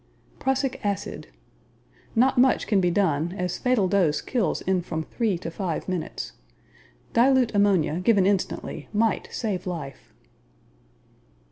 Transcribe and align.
Prussic 0.39 0.83
Acid 0.83 1.27
Not 2.15 2.35
much 2.35 2.65
can 2.65 2.81
be 2.81 2.89
done, 2.89 3.33
as 3.37 3.59
fatal 3.59 3.87
dose 3.87 4.19
kills 4.19 4.61
in 4.61 4.81
from 4.81 5.03
three 5.03 5.37
to 5.37 5.51
five 5.51 5.87
minutes. 5.87 6.31
Dilute 7.13 7.53
ammonia 7.53 7.99
given 7.99 8.25
instantly 8.25 8.89
might 8.93 9.27
save 9.31 9.67
life. 9.67 10.11